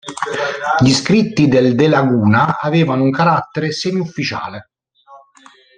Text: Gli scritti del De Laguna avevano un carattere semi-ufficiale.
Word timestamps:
Gli 0.79 0.91
scritti 0.95 1.47
del 1.47 1.75
De 1.75 1.87
Laguna 1.87 2.57
avevano 2.57 3.03
un 3.03 3.11
carattere 3.11 3.71
semi-ufficiale. 3.71 4.71